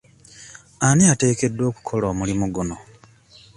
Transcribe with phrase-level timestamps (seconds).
[0.87, 2.75] Ani ateekeddwa okukola omulimu guno?